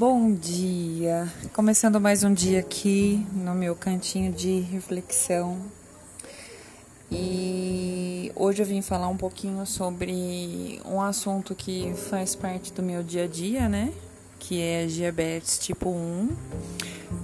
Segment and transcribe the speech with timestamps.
[0.00, 1.30] Bom dia!
[1.52, 5.58] Começando mais um dia aqui no meu cantinho de reflexão.
[7.12, 13.02] E hoje eu vim falar um pouquinho sobre um assunto que faz parte do meu
[13.02, 13.92] dia a dia, né?
[14.38, 16.30] Que é diabetes tipo 1.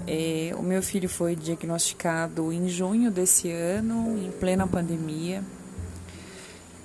[0.06, 5.43] É, o meu filho foi diagnosticado em junho desse ano, em plena pandemia.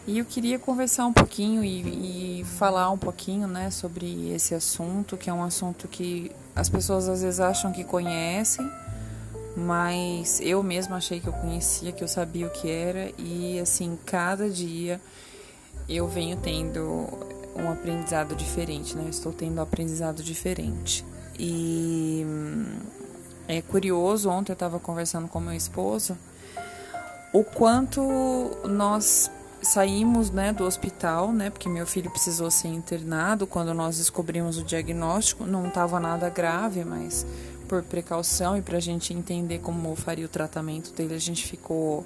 [0.08, 5.16] E eu queria conversar um pouquinho e, e, falar um pouquinho né, sobre esse assunto,
[5.16, 8.70] que é um assunto que as pessoas às vezes acham que conhecem,
[9.56, 13.98] mas eu mesma achei que eu conhecia, que eu sabia o que era, e assim,
[14.06, 15.00] cada dia
[15.88, 17.08] eu venho tendo
[17.56, 19.04] um aprendizado diferente, né?
[19.06, 21.06] Eu estou tendo um aprendizado diferente.
[21.38, 22.26] E
[23.48, 26.18] é curioso, ontem eu estava conversando com meu esposo
[27.34, 28.02] o quanto
[28.66, 29.30] nós
[29.62, 33.45] saímos né, do hospital, né, porque meu filho precisou ser internado.
[33.45, 37.26] Quando nós descobrimos o diagnóstico, não estava nada grave, mas
[37.68, 42.06] por precaução e para a gente entender como faria o tratamento dele, a gente ficou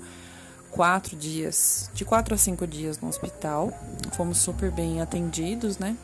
[0.70, 3.72] quatro dias, de quatro a cinco dias no hospital.
[4.12, 5.96] Fomos super bem atendidos, né?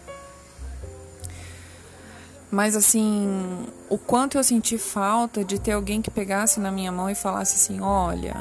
[2.50, 7.10] Mas assim, o quanto eu senti falta de ter alguém que pegasse na minha mão
[7.10, 8.36] e falasse assim: olha,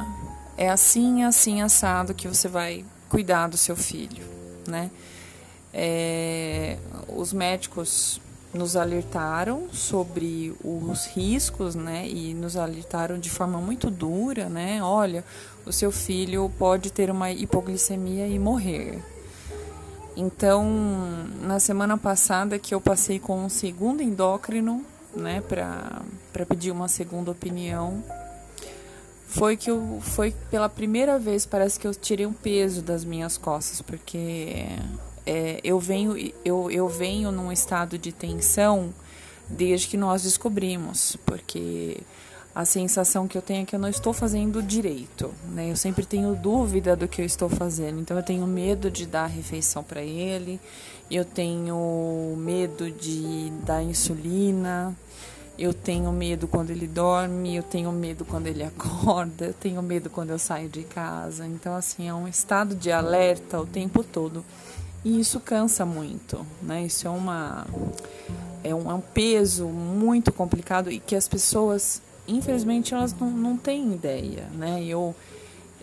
[0.56, 4.24] é assim, assim, assado que você vai cuidar do seu filho,
[4.66, 4.90] né?
[5.74, 8.20] É, os médicos
[8.54, 12.08] nos alertaram sobre os riscos, né?
[12.08, 14.82] E nos alertaram de forma muito dura, né?
[14.82, 15.24] Olha,
[15.66, 19.02] o seu filho pode ter uma hipoglicemia e morrer.
[20.16, 20.64] Então,
[21.42, 26.02] na semana passada que eu passei com um segundo endócrino, né, para
[26.46, 28.02] pedir uma segunda opinião,
[29.30, 33.38] foi que eu foi pela primeira vez parece que eu tirei um peso das minhas
[33.38, 34.66] costas porque
[35.24, 38.92] é, eu venho eu, eu venho num estado de tensão
[39.48, 41.98] desde que nós descobrimos porque
[42.52, 45.70] a sensação que eu tenho é que eu não estou fazendo direito, né?
[45.70, 49.26] Eu sempre tenho dúvida do que eu estou fazendo, então eu tenho medo de dar
[49.26, 50.60] refeição para ele,
[51.08, 54.96] eu tenho medo de dar insulina,
[55.60, 60.08] eu tenho medo quando ele dorme, eu tenho medo quando ele acorda, eu tenho medo
[60.08, 61.46] quando eu saio de casa.
[61.46, 64.42] Então, assim, é um estado de alerta o tempo todo.
[65.04, 66.84] E isso cansa muito, né?
[66.84, 67.66] Isso é uma
[68.64, 73.56] é um, é um peso muito complicado e que as pessoas, infelizmente, elas não, não
[73.56, 74.82] têm ideia, né?
[74.82, 75.14] Eu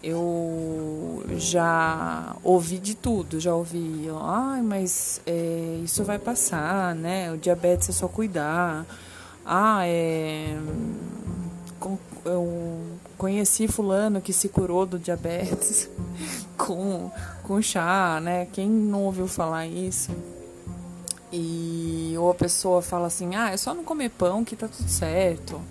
[0.04, 7.32] eu já ouvi de tudo, já ouvi, ai, mas é, isso vai passar, né?
[7.32, 8.86] O diabetes é só cuidar
[9.48, 10.58] ah, é,
[12.26, 12.84] eu
[13.18, 15.90] conheci fulano que se curou do diabetes
[16.58, 17.10] com,
[17.44, 18.46] com chá, né?
[18.52, 20.12] Quem não ouviu falar isso?
[21.32, 24.90] E ou a pessoa fala assim, ah, é só não comer pão que tá tudo
[24.90, 25.62] certo.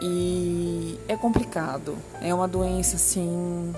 [0.00, 1.96] E é complicado.
[2.20, 3.74] É uma doença assim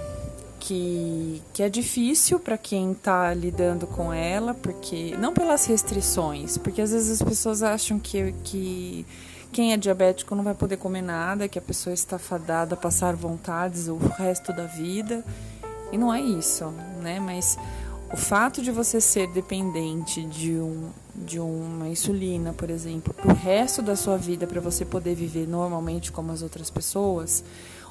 [0.66, 6.82] que, que é difícil para quem está lidando com ela, porque não pelas restrições, porque
[6.82, 9.06] às vezes as pessoas acham que, que
[9.52, 13.14] quem é diabético não vai poder comer nada, que a pessoa está fadada a passar
[13.14, 15.24] vontades o resto da vida.
[15.92, 16.64] E não é isso,
[17.00, 17.20] né?
[17.20, 17.56] Mas
[18.12, 23.34] o fato de você ser dependente de, um, de uma insulina, por exemplo, para o
[23.36, 27.44] resto da sua vida, para você poder viver normalmente como as outras pessoas,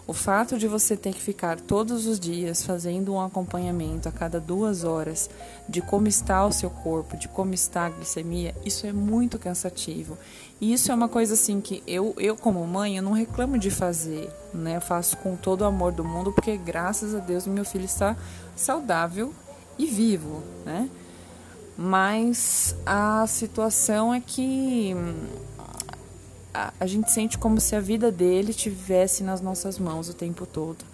[0.08, 4.40] o fato de você ter que ficar todos os dias fazendo um acompanhamento a cada
[4.40, 5.30] duas horas
[5.68, 10.16] de como está o seu corpo, de como está a glicemia, isso é muito cansativo.
[10.62, 13.72] E isso é uma coisa assim que eu, eu como mãe, eu não reclamo de
[13.72, 14.78] fazer, né?
[14.78, 18.16] Eu faço com todo o amor do mundo, porque graças a Deus meu filho está
[18.56, 19.34] saudável
[19.78, 20.90] e vivo, né?
[21.78, 24.96] Mas a situação é que
[26.56, 30.46] a, a gente sente como se a vida dele tivesse nas nossas mãos o tempo
[30.46, 30.86] todo.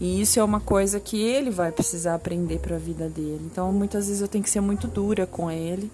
[0.00, 3.40] E isso é uma coisa que ele vai precisar aprender para a vida dele.
[3.50, 5.90] Então, muitas vezes eu tenho que ser muito dura com ele.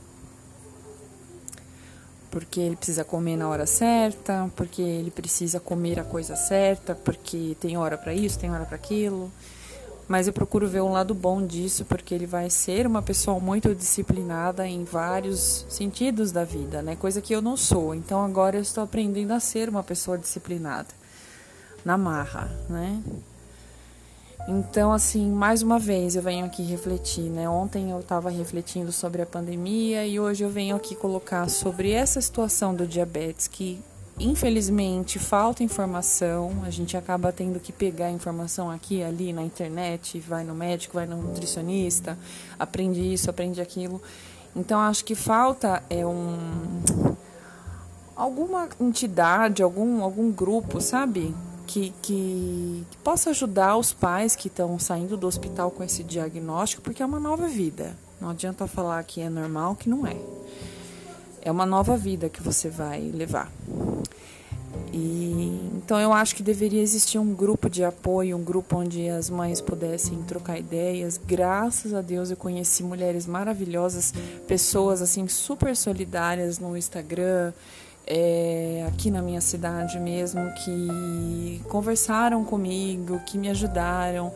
[2.30, 7.56] Porque ele precisa comer na hora certa, porque ele precisa comer a coisa certa, porque
[7.60, 9.30] tem hora para isso, tem hora para aquilo
[10.06, 13.74] mas eu procuro ver um lado bom disso, porque ele vai ser uma pessoa muito
[13.74, 16.96] disciplinada em vários sentidos da vida, né?
[16.96, 17.94] Coisa que eu não sou.
[17.94, 20.88] Então agora eu estou aprendendo a ser uma pessoa disciplinada
[21.84, 23.02] na marra, né?
[24.46, 27.48] Então, assim, mais uma vez eu venho aqui refletir, né?
[27.48, 32.20] Ontem eu estava refletindo sobre a pandemia e hoje eu venho aqui colocar sobre essa
[32.20, 33.80] situação do diabetes que
[34.18, 40.44] infelizmente falta informação, a gente acaba tendo que pegar informação aqui ali na internet, vai
[40.44, 42.16] no médico, vai no nutricionista,
[42.58, 44.00] aprende isso, aprende aquilo.
[44.54, 46.38] Então acho que falta é um
[48.14, 51.34] alguma entidade, algum algum grupo, sabe?
[51.66, 56.82] Que, que, que possa ajudar os pais que estão saindo do hospital com esse diagnóstico,
[56.82, 57.96] porque é uma nova vida.
[58.20, 60.16] Não adianta falar que é normal, que não é.
[61.40, 63.50] É uma nova vida que você vai levar.
[64.96, 69.28] E então eu acho que deveria existir um grupo de apoio, um grupo onde as
[69.28, 71.18] mães pudessem trocar ideias.
[71.18, 74.14] Graças a Deus eu conheci mulheres maravilhosas,
[74.46, 77.52] pessoas assim super solidárias no Instagram,
[78.06, 84.32] é, aqui na minha cidade mesmo, que conversaram comigo, que me ajudaram,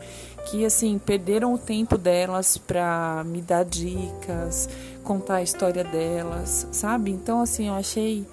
[0.51, 4.67] que assim perderam o tempo delas para me dar dicas,
[5.05, 7.11] contar a história delas, sabe?
[7.11, 8.27] Então assim eu achei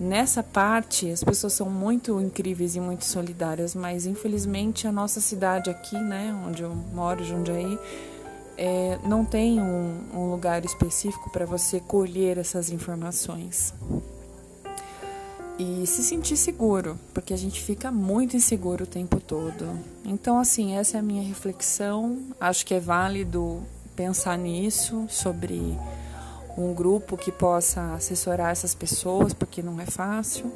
[0.00, 5.70] Nessa parte, as pessoas são muito incríveis e muito solidárias, mas infelizmente a nossa cidade
[5.70, 7.78] aqui, né, onde eu moro, Jundiaí,
[8.56, 13.72] é, não tem um, um lugar específico para você colher essas informações.
[15.56, 19.78] E se sentir seguro, porque a gente fica muito inseguro o tempo todo.
[20.04, 22.18] Então, assim, essa é a minha reflexão.
[22.40, 23.62] Acho que é válido
[23.94, 25.78] pensar nisso, sobre
[26.56, 30.50] um grupo que possa assessorar essas pessoas, porque não é fácil.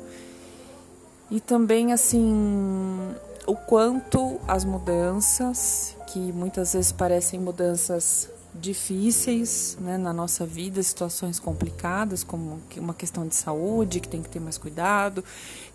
[1.30, 3.14] E também assim,
[3.46, 11.38] o quanto as mudanças, que muitas vezes parecem mudanças difíceis né, na nossa vida, situações
[11.38, 15.22] complicadas, como uma questão de saúde, que tem que ter mais cuidado,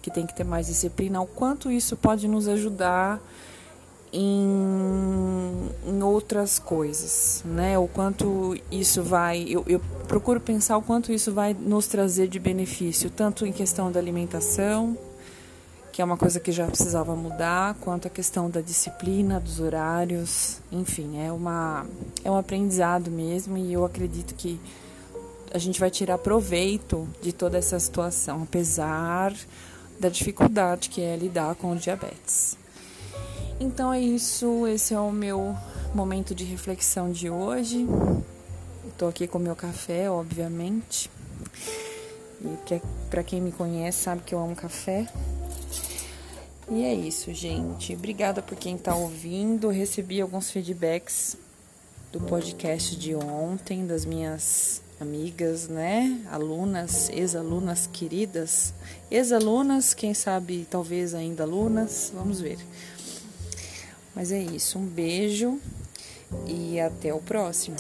[0.01, 3.21] que tem que ter mais disciplina, o quanto isso pode nos ajudar
[4.13, 7.77] em, em outras coisas, né?
[7.79, 12.39] O quanto isso vai, eu, eu procuro pensar o quanto isso vai nos trazer de
[12.39, 14.95] benefício, tanto em questão da alimentação,
[15.91, 20.59] que é uma coisa que já precisava mudar, quanto a questão da disciplina, dos horários,
[20.71, 21.85] enfim, é uma
[22.23, 24.59] é um aprendizado mesmo e eu acredito que
[25.51, 29.33] a gente vai tirar proveito de toda essa situação, apesar
[29.99, 32.62] da dificuldade que é lidar com o diabetes.
[33.63, 35.55] Então é isso, esse é o meu
[35.95, 37.87] momento de reflexão de hoje.
[38.89, 41.09] Estou aqui com meu café, obviamente.
[42.41, 45.07] E é, para quem me conhece sabe que eu amo café.
[46.69, 47.93] E é isso, gente.
[47.93, 49.69] Obrigada por quem está ouvindo.
[49.69, 51.37] Recebi alguns feedbacks
[52.11, 56.19] do podcast de ontem, das minhas amigas, né?
[56.29, 58.73] Alunas, ex-alunas queridas.
[59.09, 62.11] Ex-alunas, quem sabe talvez ainda alunas.
[62.13, 62.57] Vamos ver.
[64.15, 65.59] Mas é isso, um beijo
[66.47, 67.77] e até o próximo.